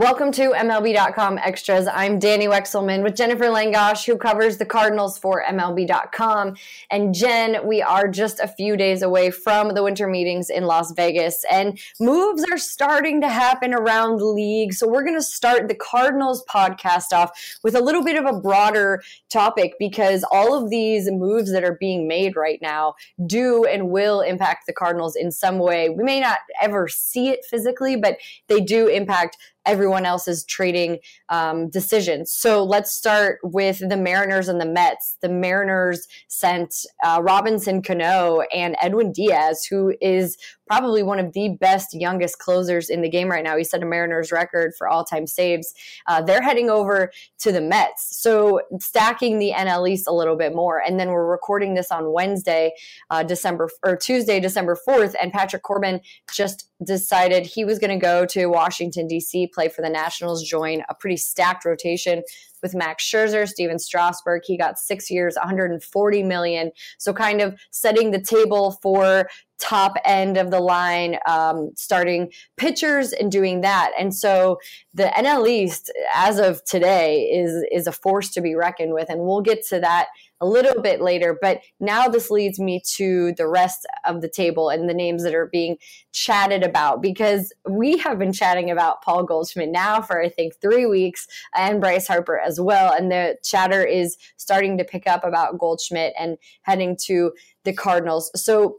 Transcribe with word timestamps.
Welcome 0.00 0.32
to 0.32 0.52
MLB.com 0.52 1.36
Extras. 1.36 1.86
I'm 1.86 2.18
Danny 2.18 2.46
Wexelman 2.46 3.02
with 3.02 3.14
Jennifer 3.14 3.44
Langosch, 3.44 4.06
who 4.06 4.16
covers 4.16 4.56
the 4.56 4.64
Cardinals 4.64 5.18
for 5.18 5.44
MLB.com. 5.46 6.56
And 6.90 7.14
Jen, 7.14 7.66
we 7.66 7.82
are 7.82 8.08
just 8.08 8.40
a 8.40 8.48
few 8.48 8.78
days 8.78 9.02
away 9.02 9.30
from 9.30 9.74
the 9.74 9.82
winter 9.82 10.08
meetings 10.08 10.48
in 10.48 10.64
Las 10.64 10.92
Vegas, 10.92 11.44
and 11.50 11.78
moves 12.00 12.42
are 12.50 12.56
starting 12.56 13.20
to 13.20 13.28
happen 13.28 13.74
around 13.74 14.16
the 14.16 14.24
league. 14.24 14.72
So 14.72 14.88
we're 14.88 15.04
going 15.04 15.18
to 15.18 15.22
start 15.22 15.68
the 15.68 15.74
Cardinals 15.74 16.46
podcast 16.48 17.12
off 17.12 17.32
with 17.62 17.74
a 17.74 17.82
little 17.82 18.02
bit 18.02 18.16
of 18.16 18.24
a 18.24 18.40
broader 18.40 19.02
topic 19.28 19.74
because 19.78 20.24
all 20.32 20.54
of 20.54 20.70
these 20.70 21.10
moves 21.10 21.52
that 21.52 21.62
are 21.62 21.76
being 21.78 22.08
made 22.08 22.36
right 22.36 22.60
now 22.62 22.94
do 23.26 23.66
and 23.66 23.90
will 23.90 24.22
impact 24.22 24.64
the 24.66 24.72
Cardinals 24.72 25.14
in 25.14 25.30
some 25.30 25.58
way. 25.58 25.90
We 25.90 26.04
may 26.04 26.20
not 26.20 26.38
ever 26.62 26.88
see 26.88 27.28
it 27.28 27.44
physically, 27.44 27.96
but 27.96 28.16
they 28.48 28.62
do 28.62 28.86
impact 28.86 29.36
everyone 29.66 30.06
else's 30.06 30.44
trading 30.44 30.98
um, 31.28 31.68
decisions. 31.70 32.32
So 32.32 32.64
let's 32.64 32.92
start 32.92 33.38
with 33.42 33.78
the 33.88 33.96
Mariners 33.96 34.48
and 34.48 34.60
the 34.60 34.66
Mets. 34.66 35.16
The 35.20 35.28
Mariners 35.28 36.06
sent 36.28 36.74
uh, 37.04 37.20
Robinson 37.22 37.82
Cano 37.82 38.42
and 38.54 38.76
Edwin 38.80 39.12
Diaz, 39.12 39.64
who 39.68 39.94
is 40.00 40.36
probably 40.70 41.02
one 41.02 41.18
of 41.18 41.32
the 41.32 41.48
best 41.48 41.92
youngest 41.92 42.38
closers 42.38 42.90
in 42.90 43.02
the 43.02 43.08
game 43.08 43.28
right 43.28 43.42
now. 43.42 43.56
He 43.56 43.64
set 43.64 43.82
a 43.82 43.86
Mariners 43.86 44.30
record 44.30 44.72
for 44.78 44.88
all 44.88 45.04
time 45.04 45.26
saves. 45.26 45.74
Uh, 46.06 46.22
they're 46.22 46.42
heading 46.42 46.70
over 46.70 47.10
to 47.40 47.50
the 47.50 47.60
Mets. 47.60 48.16
So 48.16 48.60
stacking 48.78 49.40
the 49.40 49.50
NL 49.50 49.90
East 49.90 50.06
a 50.06 50.12
little 50.12 50.36
bit 50.36 50.54
more. 50.54 50.80
And 50.80 51.00
then 51.00 51.08
we're 51.08 51.26
recording 51.26 51.74
this 51.74 51.90
on 51.90 52.12
Wednesday, 52.12 52.72
uh, 53.10 53.24
December 53.24 53.68
or 53.84 53.96
Tuesday, 53.96 54.38
December 54.38 54.78
4th. 54.88 55.16
And 55.20 55.32
Patrick 55.32 55.64
Corbin 55.64 56.02
just 56.32 56.68
decided 56.86 57.46
he 57.46 57.64
was 57.64 57.80
going 57.80 57.90
to 57.90 58.00
go 58.00 58.24
to 58.26 58.46
Washington, 58.46 59.08
D.C., 59.08 59.48
play 59.48 59.68
for 59.68 59.82
the 59.82 59.90
Nationals, 59.90 60.44
join 60.44 60.84
a 60.88 60.94
pretty 60.94 61.16
stacked 61.16 61.64
rotation 61.64 62.22
with 62.62 62.74
Max 62.74 63.04
Scherzer, 63.04 63.48
Stephen 63.48 63.78
Strasburg. 63.78 64.42
He 64.44 64.56
got 64.56 64.78
six 64.78 65.10
years, 65.10 65.36
140 65.36 66.22
million. 66.22 66.70
So 66.98 67.12
kind 67.12 67.40
of 67.40 67.58
setting 67.70 68.10
the 68.10 68.20
table 68.20 68.78
for 68.82 69.28
top 69.60 69.96
end 70.04 70.36
of 70.36 70.50
the 70.50 70.58
line, 70.58 71.18
um, 71.28 71.70
starting 71.76 72.32
pitchers 72.56 73.12
and 73.12 73.30
doing 73.30 73.60
that. 73.60 73.92
And 73.98 74.14
so 74.14 74.58
the 74.94 75.12
NL 75.16 75.48
East, 75.48 75.92
as 76.14 76.38
of 76.38 76.64
today, 76.64 77.24
is 77.24 77.64
is 77.70 77.86
a 77.86 77.92
force 77.92 78.30
to 78.30 78.40
be 78.40 78.54
reckoned 78.54 78.94
with, 78.94 79.10
and 79.10 79.20
we'll 79.20 79.42
get 79.42 79.66
to 79.68 79.78
that 79.80 80.08
a 80.40 80.46
little 80.46 80.80
bit 80.80 81.00
later. 81.00 81.36
But 81.40 81.60
now 81.78 82.08
this 82.08 82.30
leads 82.30 82.58
me 82.58 82.82
to 82.96 83.32
the 83.36 83.46
rest 83.46 83.86
of 84.06 84.20
the 84.20 84.28
table 84.28 84.70
and 84.70 84.88
the 84.88 84.94
names 84.94 85.22
that 85.24 85.34
are 85.34 85.46
being 85.46 85.76
chatted 86.12 86.62
about 86.62 87.02
because 87.02 87.52
we 87.68 87.98
have 87.98 88.18
been 88.18 88.32
chatting 88.32 88.70
about 88.70 89.02
Paul 89.02 89.24
Goldschmidt 89.24 89.70
now 89.70 90.00
for 90.00 90.20
I 90.20 90.28
think 90.28 90.54
three 90.60 90.86
weeks 90.86 91.26
and 91.54 91.80
Bryce 91.80 92.06
Harper 92.06 92.38
as 92.38 92.60
well, 92.60 92.92
and 92.92 93.10
the 93.10 93.36
chatter 93.42 93.84
is 93.84 94.16
starting 94.36 94.78
to 94.78 94.84
pick 94.84 95.06
up 95.06 95.24
about 95.24 95.58
Goldschmidt 95.58 96.14
and 96.18 96.38
heading 96.62 96.96
to 97.04 97.32
the 97.64 97.72
Cardinals. 97.72 98.30
So 98.34 98.76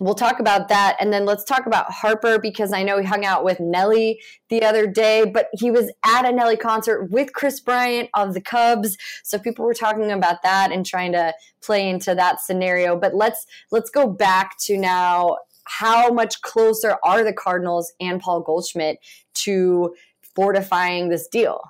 we'll 0.00 0.14
talk 0.14 0.38
about 0.38 0.68
that. 0.68 0.96
And 1.00 1.12
then 1.12 1.24
let's 1.24 1.44
talk 1.44 1.66
about 1.66 1.90
Harper 1.90 2.38
because 2.38 2.72
I 2.72 2.82
know 2.82 2.98
he 2.98 3.06
hung 3.06 3.24
out 3.24 3.44
with 3.44 3.60
Nelly 3.60 4.20
the 4.48 4.62
other 4.62 4.86
day, 4.86 5.24
but 5.24 5.48
he 5.52 5.70
was 5.70 5.92
at 6.04 6.26
a 6.26 6.32
Nelly 6.32 6.56
concert 6.56 7.10
with 7.10 7.32
Kris 7.32 7.60
Bryant 7.60 8.08
of 8.14 8.34
the 8.34 8.40
Cubs. 8.40 8.96
So 9.24 9.38
people 9.38 9.64
were 9.64 9.74
talking 9.74 10.10
about 10.10 10.42
that 10.42 10.72
and 10.72 10.86
trying 10.86 11.12
to 11.12 11.34
play 11.62 11.88
into 11.88 12.14
that 12.14 12.40
scenario. 12.40 12.96
But 12.96 13.14
let's 13.14 13.46
let's 13.70 13.90
go 13.90 14.08
back 14.08 14.58
to 14.60 14.76
now 14.76 15.36
how 15.64 16.10
much 16.10 16.40
closer 16.42 16.96
are 17.04 17.22
the 17.24 17.32
Cardinals 17.32 17.92
and 18.00 18.20
Paul 18.20 18.40
Goldschmidt 18.40 18.98
to 19.34 19.94
fortifying 20.34 21.08
this 21.08 21.28
deal? 21.28 21.60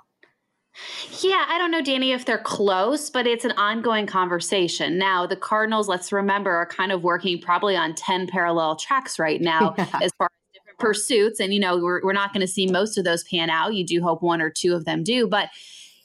Yeah, 1.20 1.44
I 1.48 1.58
don't 1.58 1.70
know, 1.70 1.82
Danny, 1.82 2.12
if 2.12 2.24
they're 2.24 2.38
close, 2.38 3.10
but 3.10 3.26
it's 3.26 3.44
an 3.44 3.52
ongoing 3.52 4.06
conversation. 4.06 4.98
Now, 4.98 5.26
the 5.26 5.36
Cardinals, 5.36 5.88
let's 5.88 6.12
remember, 6.12 6.50
are 6.50 6.66
kind 6.66 6.92
of 6.92 7.02
working 7.02 7.40
probably 7.40 7.76
on 7.76 7.94
10 7.94 8.26
parallel 8.26 8.76
tracks 8.76 9.18
right 9.18 9.40
now 9.40 9.74
yeah. 9.78 9.88
as 10.02 10.12
far 10.18 10.26
as 10.26 10.52
different 10.52 10.78
pursuits. 10.78 11.40
And, 11.40 11.52
you 11.52 11.60
know, 11.60 11.78
we're, 11.78 12.00
we're 12.02 12.12
not 12.12 12.32
going 12.32 12.42
to 12.42 12.52
see 12.52 12.66
most 12.66 12.98
of 12.98 13.04
those 13.04 13.24
pan 13.24 13.50
out. 13.50 13.74
You 13.74 13.84
do 13.84 14.02
hope 14.02 14.22
one 14.22 14.40
or 14.40 14.50
two 14.50 14.74
of 14.74 14.84
them 14.84 15.02
do. 15.02 15.26
But, 15.26 15.48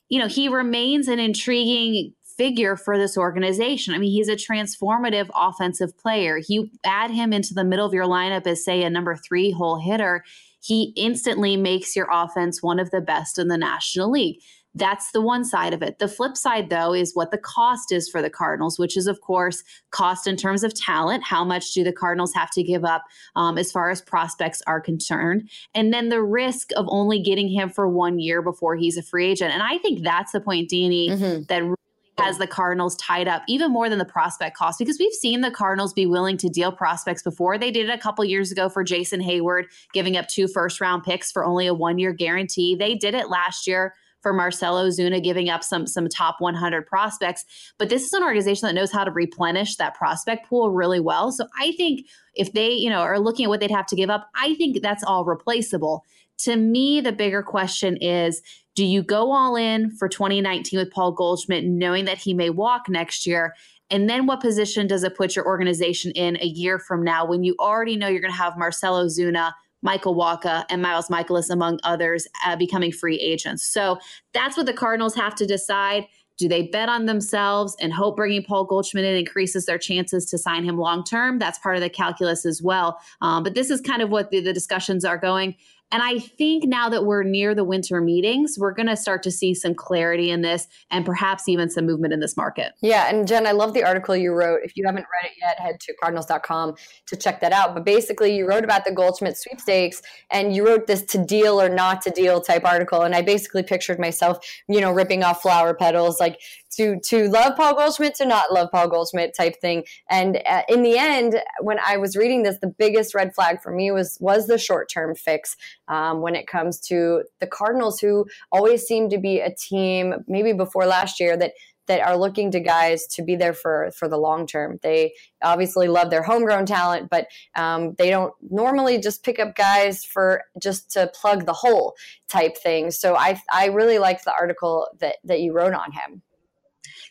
you 0.09 0.19
know, 0.19 0.27
he 0.27 0.47
remains 0.47 1.07
an 1.07 1.19
intriguing 1.19 2.13
figure 2.37 2.75
for 2.75 2.97
this 2.97 3.17
organization. 3.17 3.93
I 3.93 3.99
mean, 3.99 4.11
he's 4.11 4.29
a 4.29 4.35
transformative 4.35 5.29
offensive 5.35 5.97
player. 5.97 6.39
You 6.47 6.69
add 6.83 7.11
him 7.11 7.31
into 7.33 7.53
the 7.53 7.63
middle 7.63 7.85
of 7.85 7.93
your 7.93 8.05
lineup 8.05 8.47
as, 8.47 8.65
say, 8.65 8.83
a 8.83 8.89
number 8.89 9.15
three 9.15 9.51
hole 9.51 9.79
hitter, 9.79 10.23
he 10.63 10.93
instantly 10.95 11.57
makes 11.57 11.95
your 11.95 12.07
offense 12.09 12.63
one 12.63 12.79
of 12.79 12.89
the 12.91 13.01
best 13.01 13.37
in 13.37 13.49
the 13.49 13.57
National 13.57 14.09
League. 14.09 14.39
That's 14.75 15.11
the 15.11 15.21
one 15.21 15.45
side 15.45 15.73
of 15.73 15.83
it. 15.83 15.99
The 15.99 16.07
flip 16.07 16.35
side, 16.35 16.69
though, 16.69 16.93
is 16.93 17.13
what 17.13 17.29
the 17.29 17.37
cost 17.37 17.91
is 17.91 18.09
for 18.09 18.21
the 18.21 18.29
Cardinals, 18.29 18.79
which 18.79 18.97
is, 18.97 19.05
of 19.05 19.21
course, 19.21 19.63
cost 19.91 20.25
in 20.25 20.35
terms 20.35 20.63
of 20.63 20.73
talent. 20.73 21.23
How 21.23 21.43
much 21.43 21.73
do 21.73 21.83
the 21.83 21.93
Cardinals 21.93 22.33
have 22.33 22.49
to 22.51 22.63
give 22.63 22.83
up 22.83 23.03
um, 23.35 23.57
as 23.57 23.71
far 23.71 23.91
as 23.91 24.01
prospects 24.01 24.63
are 24.65 24.81
concerned? 24.81 25.49
And 25.75 25.93
then 25.93 26.09
the 26.09 26.23
risk 26.23 26.71
of 26.75 26.85
only 26.89 27.21
getting 27.21 27.49
him 27.49 27.69
for 27.69 27.87
one 27.87 28.19
year 28.19 28.41
before 28.41 28.75
he's 28.75 28.97
a 28.97 29.03
free 29.03 29.29
agent. 29.29 29.53
And 29.53 29.61
I 29.61 29.77
think 29.77 30.03
that's 30.03 30.31
the 30.31 30.41
point, 30.41 30.71
Deanie, 30.71 31.09
mm-hmm. 31.09 31.43
that 31.49 31.63
really 31.63 31.75
has 32.17 32.37
the 32.37 32.47
Cardinals 32.47 32.95
tied 32.97 33.27
up 33.27 33.43
even 33.47 33.71
more 33.71 33.89
than 33.89 33.99
the 33.99 34.05
prospect 34.05 34.55
cost 34.55 34.79
because 34.79 34.99
we've 34.99 35.13
seen 35.13 35.41
the 35.41 35.51
Cardinals 35.51 35.93
be 35.93 36.05
willing 36.05 36.37
to 36.37 36.49
deal 36.49 36.71
prospects 36.71 37.23
before. 37.23 37.57
They 37.57 37.71
did 37.71 37.89
it 37.89 37.93
a 37.93 37.97
couple 37.97 38.23
years 38.23 38.51
ago 38.51 38.69
for 38.69 38.83
Jason 38.83 39.19
Heyward, 39.19 39.65
giving 39.93 40.15
up 40.15 40.27
two 40.27 40.47
first 40.47 40.79
round 40.79 41.03
picks 41.03 41.31
for 41.31 41.43
only 41.43 41.67
a 41.67 41.73
one 41.73 41.97
year 41.97 42.13
guarantee. 42.13 42.75
They 42.75 42.95
did 42.95 43.15
it 43.15 43.29
last 43.29 43.67
year 43.67 43.95
for 44.23 44.33
Marcell 44.33 44.75
Ozuna 44.75 45.21
giving 45.21 45.49
up 45.49 45.63
some 45.63 45.85
some 45.85 46.09
top 46.09 46.37
100 46.39 46.87
prospects. 46.87 47.45
But 47.77 47.89
this 47.89 48.03
is 48.03 48.13
an 48.13 48.23
organization 48.23 48.67
that 48.67 48.73
knows 48.73 48.91
how 48.91 49.03
to 49.03 49.11
replenish 49.11 49.75
that 49.75 49.93
prospect 49.93 50.49
pool 50.49 50.71
really 50.71 50.99
well. 50.99 51.31
So 51.31 51.45
I 51.59 51.73
think 51.73 52.07
if 52.33 52.53
they, 52.53 52.71
you 52.71 52.89
know, 52.89 53.01
are 53.01 53.19
looking 53.19 53.45
at 53.45 53.49
what 53.49 53.59
they'd 53.59 53.69
have 53.69 53.85
to 53.87 53.95
give 53.95 54.09
up, 54.09 54.29
I 54.33 54.55
think 54.55 54.81
that's 54.81 55.03
all 55.03 55.25
replaceable. 55.25 56.03
To 56.39 56.55
me, 56.55 57.01
the 57.01 57.11
bigger 57.11 57.43
question 57.43 57.97
is 57.97 58.41
do 58.75 58.83
you 58.83 59.03
go 59.03 59.31
all 59.31 59.55
in 59.55 59.91
for 59.91 60.09
2019 60.09 60.79
with 60.79 60.91
Paul 60.91 61.11
Goldschmidt, 61.11 61.65
knowing 61.65 62.05
that 62.05 62.17
he 62.17 62.33
may 62.33 62.49
walk 62.49 62.89
next 62.89 63.27
year? 63.27 63.53
And 63.91 64.09
then 64.09 64.25
what 64.25 64.41
position 64.41 64.87
does 64.87 65.03
it 65.03 65.15
put 65.15 65.35
your 65.35 65.45
organization 65.45 66.11
in 66.11 66.37
a 66.41 66.45
year 66.45 66.79
from 66.79 67.03
now 67.03 67.25
when 67.25 67.43
you 67.43 67.55
already 67.59 67.95
know 67.95 68.07
you're 68.07 68.21
going 68.21 68.31
to 68.31 68.37
have 68.37 68.57
Marcell 68.57 69.05
Ozuna, 69.05 69.51
Michael 69.83 70.15
Wacha, 70.15 70.65
and 70.69 70.81
Miles 70.81 71.09
Mikolas, 71.09 71.49
among 71.51 71.79
others, 71.83 72.27
uh, 72.45 72.55
becoming 72.55 72.91
free 72.91 73.17
agents. 73.17 73.63
So 73.65 73.99
that's 74.33 74.57
what 74.57 74.65
the 74.65 74.73
Cardinals 74.73 75.13
have 75.15 75.35
to 75.35 75.45
decide. 75.45 76.07
Do 76.39 76.47
they 76.47 76.63
bet 76.63 76.89
on 76.89 77.05
themselves 77.05 77.75
and 77.79 77.93
hope 77.93 78.15
bringing 78.15 78.43
Paul 78.43 78.65
Goldschmidt 78.65 79.05
in 79.05 79.15
increases 79.15 79.65
their 79.65 79.77
chances 79.77 80.25
to 80.31 80.37
sign 80.39 80.63
him 80.63 80.77
long 80.77 81.03
term? 81.03 81.37
That's 81.37 81.59
part 81.59 81.75
of 81.75 81.81
the 81.81 81.89
calculus 81.89 82.43
as 82.45 82.61
well. 82.61 82.97
Um, 83.21 83.43
but 83.43 83.53
this 83.53 83.69
is 83.69 83.81
kind 83.81 84.01
of 84.01 84.09
what 84.09 84.31
the, 84.31 84.39
the 84.39 84.53
discussions 84.53 85.05
are 85.05 85.17
going. 85.17 85.55
And 85.91 86.01
I 86.01 86.17
think 86.17 86.63
now 86.65 86.89
that 86.89 87.05
we're 87.05 87.21
near 87.21 87.53
the 87.53 87.63
winter 87.63 88.01
meetings, 88.01 88.55
we're 88.57 88.73
going 88.73 88.87
to 88.87 88.97
start 88.97 89.21
to 89.23 89.31
see 89.31 89.53
some 89.53 89.75
clarity 89.75 90.31
in 90.31 90.41
this 90.41 90.67
and 90.89 91.05
perhaps 91.05 91.47
even 91.47 91.69
some 91.69 91.85
movement 91.85 92.13
in 92.13 92.19
this 92.19 92.35
market. 92.35 92.73
Yeah. 92.81 93.09
And 93.09 93.27
Jen, 93.27 93.45
I 93.45 93.51
love 93.51 93.75
the 93.75 93.83
article 93.83 94.15
you 94.15 94.33
wrote. 94.33 94.61
If 94.63 94.75
you 94.75 94.85
haven't 94.87 95.05
read 95.13 95.29
it 95.29 95.37
yet, 95.39 95.59
head 95.59 95.79
to 95.81 95.93
cardinals.com 96.01 96.75
to 97.07 97.15
check 97.15 97.41
that 97.41 97.51
out. 97.51 97.75
But 97.75 97.85
basically, 97.85 98.35
you 98.35 98.47
wrote 98.47 98.63
about 98.63 98.85
the 98.85 98.91
Goldschmidt 98.91 99.37
sweepstakes 99.37 100.01
and 100.31 100.55
you 100.55 100.65
wrote 100.65 100.87
this 100.87 101.03
to 101.03 101.23
deal 101.23 101.61
or 101.61 101.69
not 101.69 102.01
to 102.03 102.09
deal 102.09 102.41
type 102.41 102.65
article. 102.65 103.03
And 103.03 103.13
I 103.13 103.21
basically 103.21 103.61
pictured 103.61 103.99
myself, 103.99 104.39
you 104.67 104.81
know, 104.81 104.91
ripping 104.91 105.23
off 105.23 105.43
flower 105.43 105.75
petals, 105.75 106.19
like 106.19 106.39
to 106.77 106.99
to 107.01 107.29
love 107.29 107.55
Paul 107.55 107.75
Goldschmidt 107.75 108.15
to 108.15 108.25
not 108.25 108.51
love 108.51 108.69
Paul 108.71 108.87
Goldschmidt 108.89 109.35
type 109.35 109.59
thing. 109.61 109.83
And 110.09 110.41
uh, 110.47 110.63
in 110.67 110.81
the 110.81 110.97
end, 110.97 111.41
when 111.61 111.77
I 111.85 111.97
was 111.97 112.15
reading 112.15 112.43
this, 112.43 112.57
the 112.59 112.67
biggest 112.67 113.13
red 113.13 113.33
flag 113.33 113.61
for 113.61 113.71
me 113.71 113.91
was 113.91 114.17
was 114.19 114.47
the 114.47 114.57
short 114.57 114.89
term 114.89 115.15
fix 115.15 115.55
um, 115.87 116.21
when 116.21 116.35
it 116.35 116.47
comes 116.47 116.79
to 116.81 117.23
the 117.39 117.47
Cardinals, 117.47 117.99
who 117.99 118.25
always 118.51 118.83
seem 118.83 119.09
to 119.09 119.17
be 119.17 119.39
a 119.39 119.53
team, 119.53 120.15
maybe 120.27 120.53
before 120.53 120.85
last 120.85 121.19
year, 121.19 121.37
that 121.37 121.53
that 121.87 122.01
are 122.01 122.17
looking 122.17 122.51
to 122.51 122.59
guys 122.59 123.05
to 123.07 123.21
be 123.21 123.35
there 123.35 123.53
for 123.53 123.91
for 123.95 124.07
the 124.07 124.17
long 124.17 124.47
term. 124.47 124.79
They 124.81 125.13
obviously 125.41 125.87
love 125.87 126.09
their 126.09 126.23
homegrown 126.23 126.65
talent, 126.65 127.09
but 127.09 127.27
um, 127.55 127.93
they 127.97 128.09
don't 128.09 128.33
normally 128.49 128.99
just 128.99 129.23
pick 129.23 129.39
up 129.39 129.55
guys 129.55 130.05
for 130.05 130.43
just 130.61 130.91
to 130.91 131.11
plug 131.13 131.45
the 131.45 131.53
hole 131.53 131.95
type 132.29 132.57
thing. 132.57 132.91
So 132.91 133.15
I 133.15 133.41
I 133.51 133.67
really 133.67 133.99
liked 133.99 134.25
the 134.25 134.33
article 134.33 134.87
that 134.99 135.17
that 135.25 135.41
you 135.41 135.53
wrote 135.53 135.73
on 135.73 135.91
him. 135.91 136.21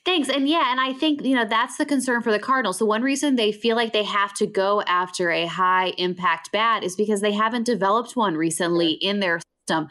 Thanks. 0.04 0.28
And 0.28 0.48
yeah, 0.48 0.70
and 0.70 0.80
I 0.80 0.92
think, 0.92 1.22
you 1.22 1.34
know, 1.34 1.44
that's 1.44 1.76
the 1.76 1.86
concern 1.86 2.22
for 2.22 2.32
the 2.32 2.38
Cardinals. 2.38 2.78
So 2.78 2.86
one 2.86 3.02
reason 3.02 3.36
they 3.36 3.52
feel 3.52 3.76
like 3.76 3.92
they 3.92 4.04
have 4.04 4.34
to 4.34 4.46
go 4.46 4.82
after 4.82 5.30
a 5.30 5.46
high 5.46 5.92
impact 5.98 6.50
bat 6.52 6.84
is 6.84 6.96
because 6.96 7.20
they 7.20 7.32
haven't 7.32 7.64
developed 7.64 8.16
one 8.16 8.36
recently 8.36 8.92
in 8.92 9.20
their 9.20 9.40
system. 9.68 9.88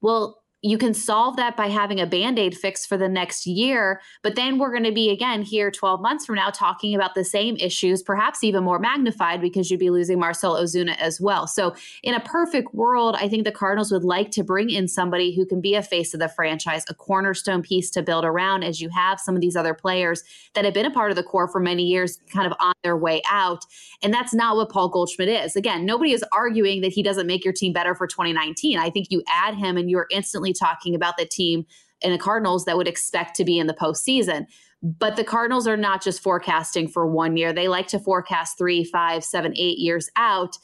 Well, 0.00 0.43
you 0.64 0.78
can 0.78 0.94
solve 0.94 1.36
that 1.36 1.58
by 1.58 1.68
having 1.68 2.00
a 2.00 2.06
band-aid 2.06 2.56
fix 2.56 2.86
for 2.86 2.96
the 2.96 3.08
next 3.08 3.46
year 3.46 4.00
but 4.22 4.34
then 4.34 4.58
we're 4.58 4.70
going 4.70 4.82
to 4.82 4.92
be 4.92 5.10
again 5.10 5.42
here 5.42 5.70
12 5.70 6.00
months 6.00 6.24
from 6.24 6.36
now 6.36 6.48
talking 6.48 6.94
about 6.94 7.14
the 7.14 7.22
same 7.22 7.54
issues 7.56 8.02
perhaps 8.02 8.42
even 8.42 8.64
more 8.64 8.78
magnified 8.78 9.42
because 9.42 9.70
you'd 9.70 9.78
be 9.78 9.90
losing 9.90 10.18
marcel 10.18 10.54
ozuna 10.54 10.96
as 10.96 11.20
well. 11.20 11.46
So 11.46 11.74
in 12.02 12.14
a 12.14 12.20
perfect 12.20 12.74
world 12.74 13.14
i 13.18 13.28
think 13.28 13.44
the 13.44 13.52
cardinals 13.52 13.92
would 13.92 14.04
like 14.04 14.30
to 14.30 14.42
bring 14.42 14.70
in 14.70 14.88
somebody 14.88 15.36
who 15.36 15.44
can 15.44 15.60
be 15.60 15.74
a 15.74 15.82
face 15.82 16.14
of 16.14 16.20
the 16.20 16.30
franchise 16.30 16.84
a 16.88 16.94
cornerstone 16.94 17.60
piece 17.60 17.90
to 17.90 18.02
build 18.02 18.24
around 18.24 18.62
as 18.62 18.80
you 18.80 18.88
have 18.88 19.20
some 19.20 19.34
of 19.34 19.42
these 19.42 19.56
other 19.56 19.74
players 19.74 20.22
that 20.54 20.64
have 20.64 20.72
been 20.72 20.86
a 20.86 20.90
part 20.90 21.10
of 21.10 21.16
the 21.16 21.22
core 21.22 21.46
for 21.46 21.60
many 21.60 21.84
years 21.84 22.18
kind 22.32 22.50
of 22.50 22.56
on 22.58 22.72
their 22.82 22.96
way 22.96 23.20
out. 23.28 23.66
And 24.02 24.14
that's 24.14 24.32
not 24.32 24.56
what 24.56 24.70
paul 24.70 24.88
goldschmidt 24.88 25.28
is. 25.28 25.56
Again 25.56 25.84
nobody 25.84 26.12
is 26.12 26.24
arguing 26.32 26.80
that 26.80 26.92
he 26.92 27.02
doesn't 27.02 27.26
make 27.26 27.44
your 27.44 27.52
team 27.52 27.74
better 27.74 27.94
for 27.94 28.06
2019 28.06 28.78
i 28.78 28.88
think 28.88 29.08
you 29.10 29.22
add 29.28 29.54
him 29.54 29.76
and 29.76 29.90
you're 29.90 30.06
instantly 30.10 30.53
talking 30.54 30.94
about 30.94 31.16
the 31.16 31.26
team 31.26 31.66
in 32.00 32.12
the 32.12 32.18
Cardinals 32.18 32.64
that 32.64 32.76
would 32.76 32.88
expect 32.88 33.36
to 33.36 33.44
be 33.44 33.58
in 33.58 33.66
the 33.66 33.74
postseason. 33.74 34.46
But 34.82 35.16
the 35.16 35.24
Cardinals 35.24 35.66
are 35.66 35.76
not 35.76 36.02
just 36.02 36.22
forecasting 36.22 36.88
for 36.88 37.06
one 37.06 37.36
year, 37.36 37.52
they 37.52 37.68
like 37.68 37.88
to 37.88 37.98
forecast 37.98 38.58
three, 38.58 38.84
five, 38.84 39.24
seven, 39.24 39.54
eight 39.56 39.78
years 39.78 40.10
out. 40.16 40.56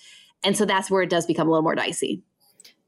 And 0.42 0.56
so 0.56 0.64
that's 0.64 0.90
where 0.90 1.02
it 1.02 1.10
does 1.10 1.26
become 1.26 1.48
a 1.48 1.50
little 1.50 1.62
more 1.62 1.74
dicey. 1.74 2.22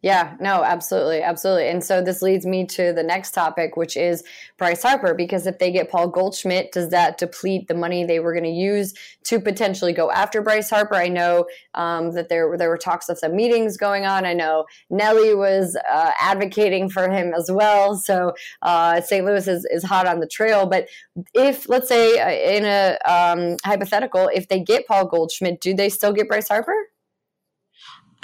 Yeah, 0.02 0.34
no, 0.40 0.64
absolutely, 0.64 1.22
absolutely. 1.22 1.68
And 1.68 1.82
so 1.82 2.02
this 2.02 2.22
leads 2.22 2.44
me 2.44 2.66
to 2.66 2.92
the 2.92 3.04
next 3.04 3.30
topic, 3.30 3.76
which 3.76 3.96
is 3.96 4.24
Bryce 4.58 4.82
Harper, 4.82 5.14
because 5.14 5.46
if 5.46 5.60
they 5.60 5.70
get 5.70 5.92
Paul 5.92 6.08
Goldschmidt, 6.08 6.72
does 6.72 6.90
that 6.90 7.18
deplete 7.18 7.68
the 7.68 7.74
money 7.74 8.04
they 8.04 8.18
were 8.18 8.32
going 8.32 8.42
to 8.42 8.50
use 8.50 8.94
to 9.24 9.38
potentially 9.38 9.92
go 9.92 10.10
after 10.10 10.42
Bryce 10.42 10.70
Harper? 10.70 10.96
I 10.96 11.06
know 11.06 11.46
um, 11.74 12.10
that 12.14 12.28
there 12.28 12.56
there 12.58 12.68
were 12.68 12.78
talks 12.78 13.08
of 13.08 13.16
some 13.16 13.36
meetings 13.36 13.76
going 13.76 14.04
on. 14.04 14.26
I 14.26 14.32
know 14.32 14.64
Nelly 14.90 15.36
was 15.36 15.76
uh, 15.88 16.10
advocating 16.20 16.90
for 16.90 17.08
him 17.08 17.32
as 17.32 17.48
well. 17.48 17.94
So 17.94 18.32
uh, 18.62 19.00
St. 19.02 19.24
Louis 19.24 19.46
is, 19.46 19.64
is 19.66 19.84
hot 19.84 20.08
on 20.08 20.18
the 20.18 20.26
trail. 20.26 20.66
But 20.66 20.88
if 21.32 21.68
let's 21.68 21.86
say 21.86 22.18
uh, 22.18 22.56
in 22.56 22.64
a 22.64 22.98
um, 23.08 23.56
hypothetical, 23.64 24.28
if 24.34 24.48
they 24.48 24.58
get 24.58 24.88
Paul 24.88 25.06
Goldschmidt, 25.06 25.60
do 25.60 25.74
they 25.74 25.88
still 25.88 26.12
get 26.12 26.26
Bryce 26.26 26.48
Harper? 26.48 26.74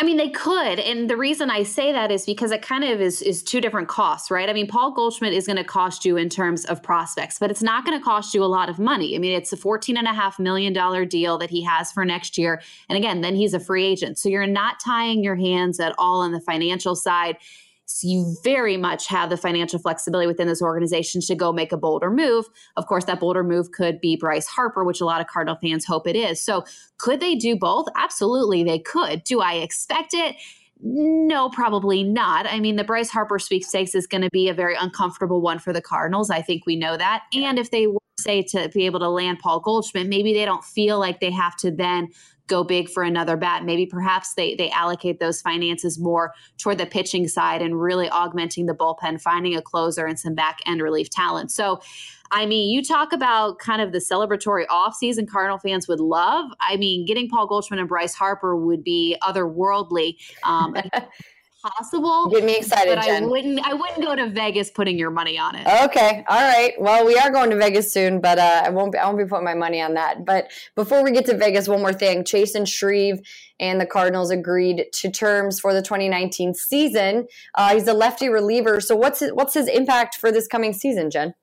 I 0.01 0.05
mean, 0.05 0.17
they 0.17 0.29
could, 0.29 0.79
and 0.79 1.11
the 1.11 1.17
reason 1.17 1.51
I 1.51 1.65
say 1.65 1.91
that 1.91 2.13
is 2.13 2.25
because 2.25 2.53
it 2.53 2.63
kind 2.63 2.85
of 2.85 3.01
is 3.01 3.21
is 3.21 3.43
two 3.43 3.61
different 3.61 3.89
costs, 3.89 4.31
right? 4.31 4.49
I 4.49 4.53
mean, 4.53 4.69
Paul 4.69 4.93
Goldschmidt 4.93 5.33
is 5.33 5.47
going 5.47 5.57
to 5.57 5.65
cost 5.65 6.05
you 6.05 6.17
in 6.17 6.29
terms 6.29 6.65
of 6.67 6.81
prospects, 6.85 7.41
but 7.41 7.51
it's 7.51 7.65
not 7.65 7.85
going 7.85 7.99
to 7.99 8.05
cost 8.05 8.33
you 8.33 8.45
a 8.45 8.47
lot 8.47 8.69
of 8.69 8.79
money. 8.79 9.17
I 9.17 9.19
mean, 9.19 9.33
it's 9.33 9.53
a 9.53 9.57
fourteen 9.57 9.97
and 9.97 10.07
a 10.07 10.13
half 10.13 10.39
million 10.39 10.73
dollar 10.73 11.05
deal 11.05 11.37
that 11.39 11.51
he 11.51 11.65
has 11.65 11.91
for 11.91 12.05
next 12.05 12.39
year, 12.39 12.63
and 12.89 12.97
again, 12.97 13.23
then 13.23 13.35
he's 13.35 13.55
a 13.55 13.61
free 13.61 13.85
agent, 13.85 14.19
so 14.19 14.29
you're 14.29 14.47
not 14.47 14.79
tying 14.79 15.25
your 15.25 15.35
hands 15.35 15.81
at 15.81 15.97
all 15.99 16.21
on 16.21 16.31
the 16.31 16.41
financial 16.41 16.95
side. 16.95 17.37
So 17.91 18.07
you 18.07 18.37
very 18.45 18.77
much 18.77 19.07
have 19.09 19.31
the 19.31 19.39
financial 19.39 19.79
flexibility 19.79 20.27
within 20.27 20.47
this 20.47 20.61
organization 20.61 21.23
to 21.23 21.35
go 21.35 21.55
make 21.55 21.73
a 21.73 21.77
bolder 21.79 22.11
move. 22.11 22.45
Of 22.77 22.87
course, 22.87 23.07
that 23.07 23.19
bolder 23.19 23.43
move 23.43 23.73
could 23.73 23.99
be 23.99 24.15
Bryce 24.15 24.47
Harper, 24.47 24.85
which 24.85 25.01
a 25.01 25.07
lot 25.07 25.23
of 25.23 25.27
Cardinal 25.27 25.57
fans 25.63 25.87
hope 25.87 26.07
it 26.07 26.15
is. 26.15 26.41
So 26.41 26.65
could 26.99 27.21
they 27.21 27.35
do 27.35 27.57
both? 27.57 27.89
Absolutely, 27.97 28.63
they 28.63 28.79
could. 28.79 29.25
Do 29.25 29.41
I 29.41 29.55
expect 29.55 30.13
it? 30.13 30.37
No, 30.81 31.49
probably 31.49 32.05
not. 32.05 32.47
I 32.47 32.61
mean, 32.61 32.77
the 32.77 32.85
Bryce 32.85 33.09
Harper 33.09 33.39
sweepstakes 33.39 33.95
is 33.95 34.07
going 34.07 34.23
to 34.23 34.31
be 34.31 34.51
a 34.51 34.55
very 34.55 34.77
uncomfortable 34.79 35.41
one 35.41 35.59
for 35.59 35.73
the 35.73 35.83
Cardinals. 35.83 36.29
I 36.29 36.43
think 36.43 36.67
we 36.67 36.77
know 36.77 36.97
that. 36.97 37.25
And 37.33 37.59
if 37.59 37.71
they 37.71 37.87
were, 37.87 37.99
say, 38.19 38.43
to 38.43 38.69
be 38.75 38.87
able 38.87 39.01
to 39.01 39.09
land 39.09 39.39
Paul 39.39 39.61
Goldschmidt, 39.61 40.09
maybe 40.09 40.33
they 40.33 40.45
don't 40.45 40.65
feel 40.65 40.99
like 40.99 41.21
they 41.21 41.31
have 41.31 41.57
to 41.59 41.71
then 41.71 42.09
go 42.49 42.65
big 42.65 42.89
for 42.89 43.03
another 43.03 43.37
bat. 43.37 43.65
Maybe 43.65 43.87
perhaps 43.87 44.35
they 44.35 44.55
they 44.55 44.71
allocate 44.71 45.21
those 45.21 45.41
finances 45.41 45.99
more 45.99 46.33
toward 46.57 46.79
the 46.79 46.87
pitching 46.87 47.29
side 47.29 47.63
and 47.63 47.81
really 47.81 48.09
augmenting 48.09 48.67
the 48.67 48.75
bullpen, 48.75 49.21
finding 49.21 49.55
a 49.55 49.63
closer 49.63 50.07
and 50.07 50.19
some 50.19 50.35
back 50.35 50.59
end 50.67 50.83
relief 50.83 51.11
talent. 51.11 51.53
So 51.53 51.81
I 52.31 52.45
mean, 52.47 52.71
you 52.71 52.83
talk 52.83 53.13
about 53.13 53.59
kind 53.59 53.81
of 53.81 53.93
the 53.93 53.99
celebratory 53.99 54.67
offseason 54.67 55.29
Cardinal 55.29 55.59
fans 55.59 55.89
would 55.89 56.01
love. 56.01 56.51
I 56.61 56.77
mean, 56.77 57.07
getting 57.07 57.29
Paul 57.29 57.47
Goldschmidt 57.47 57.81
and 57.81 57.89
Bryce 57.89 58.15
Harper 58.15 58.57
would 58.57 58.85
be 58.85 59.17
otherworldly. 59.23 60.17
Um, 60.43 60.77
possible. 61.71 62.29
Get 62.29 62.45
me 62.45 62.57
excited, 62.57 62.97
but 62.97 63.05
Jen. 63.05 63.25
I 63.25 63.27
wouldn't. 63.27 63.61
I 63.67 63.75
wouldn't 63.75 64.03
go 64.03 64.15
to 64.15 64.29
Vegas 64.31 64.71
putting 64.71 64.99
your 64.99 65.11
money 65.11 65.39
on 65.39 65.55
it. 65.55 65.67
Okay, 65.85 66.25
all 66.29 66.41
right. 66.41 66.75
Well, 66.79 67.07
we 67.07 67.17
are 67.19 67.31
going 67.31 67.51
to 67.51 67.57
Vegas 67.57 67.93
soon, 67.93 68.21
but 68.21 68.39
uh, 68.39 68.63
I 68.65 68.71
won't. 68.71 68.93
Be, 68.93 68.99
I 68.99 69.07
won't 69.07 69.19
be 69.19 69.25
putting 69.25 69.45
my 69.45 69.55
money 69.55 69.81
on 69.81 69.95
that. 69.95 70.25
But 70.25 70.51
before 70.75 71.03
we 71.03 71.11
get 71.11 71.27
to 71.27 71.37
Vegas, 71.37 71.69
one 71.69 71.81
more 71.81 71.93
thing: 71.93 72.25
Chasen 72.25 72.67
Shreve 72.67 73.21
and 73.61 73.81
the 73.81 73.87
Cardinals 73.87 74.31
agreed 74.31 74.87
to 74.93 75.11
terms 75.11 75.61
for 75.61 75.75
the 75.75 75.83
2019 75.83 76.55
season. 76.55 77.27
Uh, 77.55 77.75
he's 77.75 77.89
a 77.89 77.95
lefty 77.95 78.29
reliever. 78.29 78.81
So 78.81 78.95
what's 78.97 79.21
his, 79.21 79.33
what's 79.33 79.55
his 79.55 79.69
impact 79.69 80.17
for 80.17 80.31
this 80.31 80.47
coming 80.47 80.73
season, 80.73 81.11
Jen? 81.11 81.35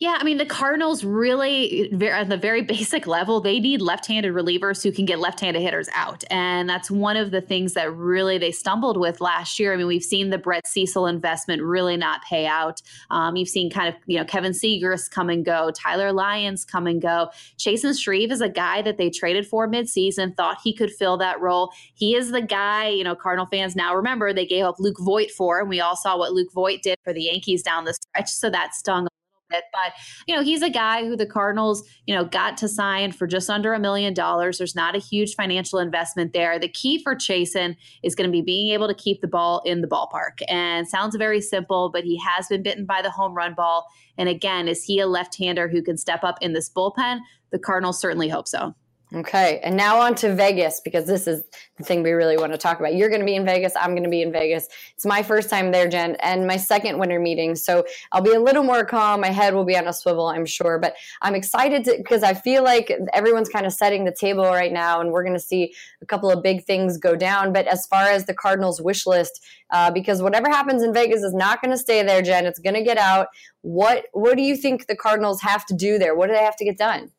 Yeah, 0.00 0.18
I 0.18 0.24
mean 0.24 0.38
the 0.38 0.44
Cardinals 0.44 1.04
really, 1.04 1.88
at 2.02 2.28
the 2.28 2.36
very 2.36 2.62
basic 2.74 3.06
level, 3.06 3.40
they 3.40 3.60
need 3.60 3.80
left-handed 3.80 4.34
relievers 4.34 4.82
who 4.82 4.90
can 4.90 5.04
get 5.04 5.20
left-handed 5.20 5.62
hitters 5.62 5.88
out, 5.94 6.24
and 6.30 6.68
that's 6.68 6.90
one 6.90 7.16
of 7.16 7.30
the 7.30 7.40
things 7.40 7.74
that 7.74 7.94
really 7.94 8.36
they 8.36 8.50
stumbled 8.50 8.96
with 8.98 9.20
last 9.20 9.58
year. 9.60 9.72
I 9.72 9.76
mean, 9.76 9.86
we've 9.86 10.02
seen 10.02 10.30
the 10.30 10.38
Brett 10.38 10.66
Cecil 10.66 11.06
investment 11.06 11.62
really 11.62 11.96
not 11.96 12.22
pay 12.28 12.44
out. 12.44 12.82
Um, 13.10 13.36
you've 13.36 13.48
seen 13.48 13.70
kind 13.70 13.88
of 13.88 13.94
you 14.06 14.18
know 14.18 14.24
Kevin 14.24 14.50
Siegrist 14.50 15.12
come 15.12 15.30
and 15.30 15.44
go, 15.44 15.70
Tyler 15.70 16.12
Lyons 16.12 16.64
come 16.64 16.88
and 16.88 17.00
go. 17.00 17.30
Chasen 17.56 17.98
Shreve 17.98 18.32
is 18.32 18.40
a 18.40 18.48
guy 18.48 18.82
that 18.82 18.98
they 18.98 19.10
traded 19.10 19.46
for 19.46 19.68
midseason, 19.68 20.36
thought 20.36 20.58
he 20.62 20.74
could 20.74 20.90
fill 20.90 21.16
that 21.18 21.40
role. 21.40 21.70
He 21.94 22.16
is 22.16 22.32
the 22.32 22.42
guy. 22.42 22.88
You 22.88 23.04
know, 23.04 23.14
Cardinal 23.14 23.46
fans 23.46 23.76
now 23.76 23.94
remember 23.94 24.32
they 24.32 24.44
gave 24.44 24.64
up 24.64 24.80
Luke 24.80 24.98
Voit 24.98 25.30
for, 25.30 25.60
and 25.60 25.68
we 25.68 25.80
all 25.80 25.96
saw 25.96 26.18
what 26.18 26.32
Luke 26.32 26.52
Voit 26.52 26.82
did 26.82 26.98
for 27.04 27.12
the 27.12 27.22
Yankees 27.22 27.62
down 27.62 27.84
the 27.84 27.94
stretch, 27.94 28.30
so 28.30 28.50
that 28.50 28.74
stung 28.74 29.06
bit. 29.54 29.64
But, 29.72 29.92
you 30.26 30.34
know, 30.34 30.42
he's 30.42 30.62
a 30.62 30.70
guy 30.70 31.04
who 31.04 31.16
the 31.16 31.26
Cardinals, 31.26 31.82
you 32.06 32.14
know, 32.14 32.24
got 32.24 32.56
to 32.58 32.68
sign 32.68 33.12
for 33.12 33.26
just 33.26 33.50
under 33.50 33.72
a 33.72 33.78
million 33.78 34.14
dollars. 34.14 34.58
There's 34.58 34.74
not 34.74 34.94
a 34.94 34.98
huge 34.98 35.34
financial 35.34 35.78
investment 35.78 36.32
there. 36.32 36.58
The 36.58 36.68
key 36.68 37.02
for 37.02 37.14
Chasen 37.14 37.76
is 38.02 38.14
going 38.14 38.28
to 38.28 38.32
be 38.32 38.42
being 38.42 38.72
able 38.72 38.88
to 38.88 38.94
keep 38.94 39.20
the 39.20 39.28
ball 39.28 39.62
in 39.64 39.80
the 39.80 39.88
ballpark. 39.88 40.42
And 40.48 40.88
sounds 40.88 41.16
very 41.16 41.40
simple, 41.40 41.90
but 41.90 42.04
he 42.04 42.18
has 42.18 42.46
been 42.48 42.62
bitten 42.62 42.84
by 42.84 43.02
the 43.02 43.10
home 43.10 43.34
run 43.34 43.54
ball. 43.54 43.86
And 44.16 44.28
again, 44.28 44.68
is 44.68 44.84
he 44.84 45.00
a 45.00 45.06
left 45.06 45.36
hander 45.36 45.68
who 45.68 45.82
can 45.82 45.96
step 45.96 46.22
up 46.22 46.38
in 46.40 46.52
this 46.52 46.70
bullpen? 46.70 47.20
The 47.50 47.58
Cardinals 47.58 48.00
certainly 48.00 48.28
hope 48.28 48.48
so. 48.48 48.74
Okay, 49.12 49.60
and 49.62 49.76
now 49.76 50.00
on 50.00 50.14
to 50.16 50.34
Vegas 50.34 50.80
because 50.80 51.06
this 51.06 51.28
is 51.28 51.44
the 51.76 51.84
thing 51.84 52.02
we 52.02 52.12
really 52.12 52.36
want 52.36 52.52
to 52.52 52.58
talk 52.58 52.80
about. 52.80 52.94
You're 52.94 53.10
going 53.10 53.20
to 53.20 53.26
be 53.26 53.36
in 53.36 53.44
Vegas. 53.44 53.74
I'm 53.76 53.90
going 53.90 54.02
to 54.02 54.08
be 54.08 54.22
in 54.22 54.32
Vegas. 54.32 54.66
It's 54.94 55.04
my 55.04 55.22
first 55.22 55.50
time 55.50 55.70
there, 55.70 55.86
Jen, 55.86 56.16
and 56.16 56.46
my 56.46 56.56
second 56.56 56.98
winter 56.98 57.20
meeting. 57.20 57.54
So 57.54 57.84
I'll 58.10 58.22
be 58.22 58.32
a 58.32 58.40
little 58.40 58.64
more 58.64 58.84
calm. 58.84 59.20
My 59.20 59.28
head 59.28 59.54
will 59.54 59.66
be 59.66 59.76
on 59.76 59.86
a 59.86 59.92
swivel, 59.92 60.26
I'm 60.26 60.46
sure. 60.46 60.80
But 60.80 60.94
I'm 61.22 61.36
excited 61.36 61.84
because 61.84 62.24
I 62.24 62.34
feel 62.34 62.64
like 62.64 62.90
everyone's 63.12 63.48
kind 63.48 63.66
of 63.66 63.72
setting 63.72 64.04
the 64.04 64.10
table 64.12 64.44
right 64.46 64.72
now, 64.72 65.00
and 65.00 65.12
we're 65.12 65.22
going 65.22 65.36
to 65.36 65.40
see 65.40 65.74
a 66.02 66.06
couple 66.06 66.30
of 66.30 66.42
big 66.42 66.64
things 66.64 66.96
go 66.96 67.14
down. 67.14 67.52
But 67.52 67.68
as 67.68 67.86
far 67.86 68.06
as 68.06 68.24
the 68.24 68.34
Cardinals' 68.34 68.80
wish 68.80 69.06
list, 69.06 69.44
uh, 69.70 69.92
because 69.92 70.22
whatever 70.22 70.48
happens 70.48 70.82
in 70.82 70.92
Vegas 70.92 71.22
is 71.22 71.34
not 71.34 71.62
going 71.62 71.72
to 71.72 71.78
stay 71.78 72.02
there, 72.02 72.22
Jen. 72.22 72.46
It's 72.46 72.58
going 72.58 72.74
to 72.74 72.82
get 72.82 72.98
out. 72.98 73.28
What 73.60 74.06
What 74.12 74.36
do 74.36 74.42
you 74.42 74.56
think 74.56 74.86
the 74.86 74.96
Cardinals 74.96 75.40
have 75.42 75.64
to 75.66 75.74
do 75.74 75.98
there? 75.98 76.16
What 76.16 76.28
do 76.28 76.32
they 76.32 76.42
have 76.42 76.56
to 76.56 76.64
get 76.64 76.78
done? 76.78 77.12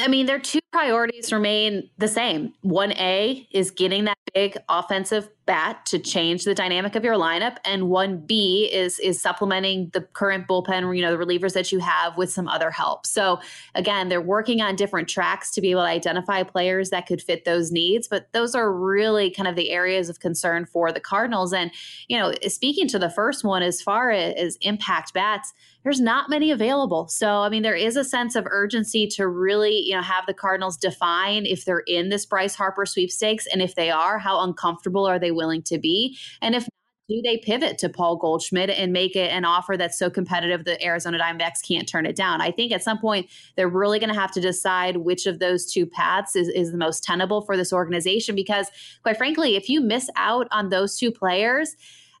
I 0.00 0.08
mean, 0.08 0.26
they're 0.26 0.38
two 0.38 0.60
priorities 0.76 1.32
remain 1.32 1.88
the 1.96 2.06
same. 2.06 2.52
1A 2.62 3.46
is 3.50 3.70
getting 3.70 4.04
that 4.04 4.18
big 4.34 4.58
offensive 4.68 5.30
bat 5.46 5.86
to 5.86 5.98
change 5.98 6.44
the 6.44 6.54
dynamic 6.54 6.94
of 6.96 7.04
your 7.04 7.14
lineup 7.14 7.56
and 7.64 7.84
1B 7.84 8.68
is 8.70 8.98
is 8.98 9.22
supplementing 9.22 9.88
the 9.94 10.02
current 10.02 10.46
bullpen, 10.46 10.94
you 10.94 11.00
know, 11.00 11.16
the 11.16 11.24
relievers 11.24 11.54
that 11.54 11.72
you 11.72 11.78
have 11.78 12.18
with 12.18 12.30
some 12.30 12.48
other 12.48 12.70
help. 12.70 13.06
So, 13.06 13.40
again, 13.74 14.08
they're 14.08 14.20
working 14.20 14.60
on 14.60 14.76
different 14.76 15.08
tracks 15.08 15.50
to 15.52 15.60
be 15.60 15.70
able 15.70 15.82
to 15.82 15.88
identify 15.88 16.42
players 16.42 16.90
that 16.90 17.06
could 17.06 17.22
fit 17.22 17.44
those 17.44 17.72
needs, 17.72 18.08
but 18.08 18.30
those 18.32 18.54
are 18.54 18.70
really 18.70 19.30
kind 19.30 19.48
of 19.48 19.56
the 19.56 19.70
areas 19.70 20.10
of 20.10 20.20
concern 20.20 20.66
for 20.66 20.92
the 20.92 21.00
Cardinals 21.00 21.52
and, 21.54 21.70
you 22.08 22.18
know, 22.18 22.34
speaking 22.48 22.88
to 22.88 22.98
the 22.98 23.08
first 23.08 23.44
one 23.44 23.62
as 23.62 23.80
far 23.80 24.10
as 24.10 24.58
impact 24.60 25.14
bats, 25.14 25.54
there's 25.84 26.00
not 26.00 26.28
many 26.28 26.50
available. 26.50 27.06
So, 27.06 27.42
I 27.42 27.48
mean, 27.48 27.62
there 27.62 27.76
is 27.76 27.96
a 27.96 28.02
sense 28.02 28.34
of 28.34 28.44
urgency 28.50 29.06
to 29.06 29.28
really, 29.28 29.78
you 29.82 29.94
know, 29.94 30.02
have 30.02 30.26
the 30.26 30.34
Cardinals 30.34 30.65
define 30.74 31.44
if 31.44 31.66
they're 31.66 31.84
in 31.86 32.08
this 32.08 32.24
Bryce 32.24 32.54
Harper 32.54 32.86
sweepstakes. 32.86 33.46
And 33.52 33.60
if 33.60 33.74
they 33.74 33.90
are, 33.90 34.18
how 34.18 34.40
uncomfortable 34.40 35.04
are 35.04 35.18
they 35.18 35.32
willing 35.32 35.62
to 35.64 35.78
be? 35.78 36.16
And 36.40 36.54
if 36.54 36.66
do 37.08 37.22
they 37.22 37.38
pivot 37.38 37.78
to 37.78 37.88
Paul 37.88 38.16
Goldschmidt 38.16 38.70
and 38.70 38.92
make 38.92 39.14
it 39.14 39.30
an 39.30 39.44
offer 39.44 39.76
that's 39.76 39.98
so 39.98 40.10
competitive 40.10 40.64
that 40.64 40.84
Arizona 40.84 41.18
Diamondbacks 41.18 41.66
can't 41.66 41.88
turn 41.88 42.04
it 42.04 42.16
down? 42.16 42.40
I 42.40 42.50
think 42.50 42.72
at 42.72 42.82
some 42.82 42.98
point 42.98 43.28
they're 43.54 43.68
really 43.68 43.98
going 43.98 44.12
to 44.12 44.18
have 44.18 44.32
to 44.32 44.40
decide 44.40 44.96
which 44.98 45.26
of 45.26 45.38
those 45.38 45.70
two 45.70 45.86
paths 45.86 46.34
is, 46.34 46.48
is 46.48 46.72
the 46.72 46.78
most 46.78 47.04
tenable 47.04 47.42
for 47.42 47.56
this 47.56 47.72
organization 47.72 48.34
because, 48.34 48.68
quite 49.02 49.16
frankly, 49.16 49.54
if 49.54 49.68
you 49.68 49.80
miss 49.80 50.10
out 50.16 50.48
on 50.50 50.70
those 50.70 50.98
two 50.98 51.12
players, 51.12 51.76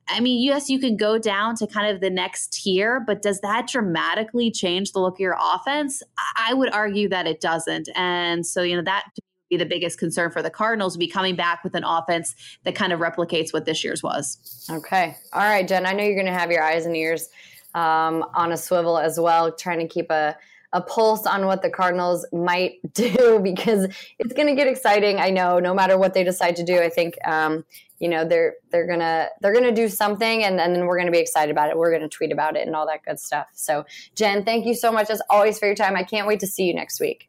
I 0.08 0.20
mean, 0.20 0.42
yes, 0.42 0.70
you 0.70 0.78
can 0.78 0.96
go 0.96 1.18
down 1.18 1.56
to 1.56 1.66
kind 1.66 1.94
of 1.94 2.00
the 2.00 2.10
next 2.10 2.52
tier, 2.52 3.00
but 3.00 3.22
does 3.22 3.40
that 3.40 3.66
dramatically 3.66 4.50
change 4.50 4.92
the 4.92 5.00
look 5.00 5.14
of 5.14 5.20
your 5.20 5.36
offense? 5.40 6.02
I 6.36 6.54
would 6.54 6.72
argue 6.72 7.08
that 7.08 7.26
it 7.26 7.40
doesn't. 7.40 7.88
And 7.96 8.46
so, 8.46 8.62
you 8.62 8.76
know, 8.76 8.82
that 8.82 9.04
would 9.06 9.24
be 9.50 9.56
the 9.56 9.68
biggest 9.68 9.98
concern 9.98 10.30
for 10.30 10.42
the 10.42 10.50
Cardinals 10.50 10.96
be 10.96 11.08
coming 11.08 11.34
back 11.34 11.64
with 11.64 11.74
an 11.74 11.84
offense 11.84 12.34
that 12.64 12.74
kind 12.74 12.92
of 12.92 13.00
replicates 13.00 13.52
what 13.52 13.64
this 13.64 13.82
year's 13.82 14.02
was. 14.02 14.66
Okay. 14.70 15.16
All 15.32 15.42
right, 15.42 15.66
Jen. 15.66 15.86
I 15.86 15.92
know 15.92 16.04
you're 16.04 16.14
going 16.14 16.26
to 16.26 16.32
have 16.32 16.52
your 16.52 16.62
eyes 16.62 16.86
and 16.86 16.96
ears 16.96 17.28
um, 17.74 18.24
on 18.34 18.52
a 18.52 18.56
swivel 18.56 18.98
as 18.98 19.18
well, 19.18 19.52
trying 19.52 19.80
to 19.80 19.88
keep 19.88 20.10
a 20.10 20.36
a 20.72 20.80
pulse 20.80 21.26
on 21.26 21.46
what 21.46 21.62
the 21.62 21.70
Cardinals 21.70 22.26
might 22.32 22.74
do 22.92 23.40
because 23.42 23.86
it's 24.18 24.32
going 24.34 24.48
to 24.48 24.54
get 24.54 24.66
exciting. 24.66 25.18
I 25.18 25.30
know, 25.30 25.58
no 25.58 25.74
matter 25.74 25.98
what 25.98 26.14
they 26.14 26.24
decide 26.24 26.56
to 26.56 26.64
do, 26.64 26.78
I 26.80 26.88
think 26.88 27.16
um, 27.26 27.64
you 27.98 28.08
know 28.08 28.26
they're 28.26 28.54
they're 28.70 28.86
gonna 28.86 29.28
they're 29.40 29.54
gonna 29.54 29.72
do 29.72 29.88
something, 29.88 30.44
and, 30.44 30.60
and 30.60 30.74
then 30.74 30.86
we're 30.86 30.98
gonna 30.98 31.10
be 31.10 31.18
excited 31.18 31.50
about 31.50 31.70
it. 31.70 31.78
We're 31.78 31.92
gonna 31.92 32.08
tweet 32.08 32.32
about 32.32 32.56
it 32.56 32.66
and 32.66 32.76
all 32.76 32.86
that 32.86 33.02
good 33.04 33.18
stuff. 33.18 33.46
So, 33.54 33.84
Jen, 34.14 34.44
thank 34.44 34.66
you 34.66 34.74
so 34.74 34.92
much 34.92 35.08
as 35.10 35.22
always 35.30 35.58
for 35.58 35.66
your 35.66 35.74
time. 35.74 35.96
I 35.96 36.02
can't 36.02 36.26
wait 36.26 36.40
to 36.40 36.46
see 36.46 36.64
you 36.64 36.74
next 36.74 37.00
week. 37.00 37.28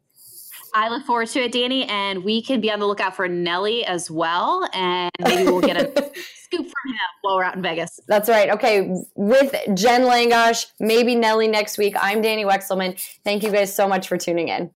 I 0.78 0.90
look 0.90 1.06
forward 1.06 1.28
to 1.30 1.40
it, 1.40 1.54
Danny, 1.54 1.86
and 1.86 2.24
we 2.24 2.40
can 2.40 2.62
be 2.62 2.72
on 2.72 2.78
the 2.78 2.86
lookout 2.86 3.16
for 3.16 3.28
Nelly 3.28 3.84
as 3.84 4.12
well, 4.12 4.70
and 4.74 5.10
maybe 5.20 5.46
we'll 5.46 5.60
get 5.60 5.76
a 5.76 5.88
scoop 6.36 6.68
from 6.68 6.92
him 6.92 7.00
while 7.22 7.38
we're 7.38 7.46
out 7.46 7.56
in 7.56 7.64
Vegas. 7.64 8.00
That's 8.08 8.30
right. 8.30 8.52
Okay, 8.52 8.96
with 9.16 9.56
Jen 9.74 10.04
Langosch, 10.04 10.68
maybe 10.80 11.16
Nelly 11.16 11.48
next 11.48 11.80
week. 11.80 11.96
I'm 12.00 12.22
Danny 12.22 12.46
Wexelman. 12.46 13.02
Thank 13.24 13.42
you 13.42 13.52
guys 13.52 13.76
so 13.76 13.88
much 13.88 14.08
for 14.08 14.20
tuning 14.20 14.50
in. 14.50 14.70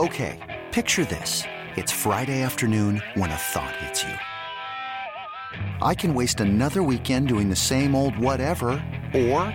Okay, 0.00 0.64
picture 0.72 1.04
this: 1.04 1.44
it's 1.76 1.92
Friday 1.92 2.42
afternoon 2.42 3.00
when 3.14 3.30
a 3.30 3.36
thought 3.36 3.76
hits 3.76 4.02
you. 4.02 4.14
I 5.80 5.94
can 5.94 6.12
waste 6.12 6.40
another 6.40 6.82
weekend 6.82 7.28
doing 7.28 7.48
the 7.48 7.54
same 7.54 7.94
old 7.94 8.18
whatever, 8.18 8.84
or 9.14 9.54